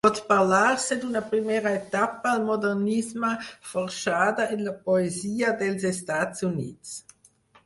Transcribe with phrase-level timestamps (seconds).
[0.05, 3.31] Pot parlar-se d'una primera etapa al modernisme
[3.75, 6.97] forjada en la poesia dels Estats Units.